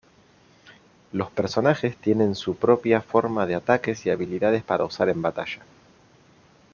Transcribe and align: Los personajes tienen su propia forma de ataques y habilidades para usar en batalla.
Los 1.11 1.29
personajes 1.29 1.95
tienen 1.95 2.33
su 2.33 2.55
propia 2.55 3.01
forma 3.01 3.45
de 3.45 3.53
ataques 3.53 4.03
y 4.07 4.09
habilidades 4.09 4.63
para 4.63 4.83
usar 4.83 5.09
en 5.09 5.21
batalla. 5.21 5.61